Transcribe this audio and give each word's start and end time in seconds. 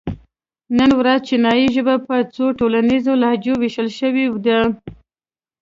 نن 0.77 0.89
ورځ 0.99 1.19
چینایي 1.27 1.67
ژبه 1.75 1.95
په 2.07 2.15
څو 2.35 2.45
ټولنیزو 2.59 3.13
لهجو 3.21 3.53
وېشل 3.59 3.89
شوې 3.99 4.25
ده. 4.45 4.59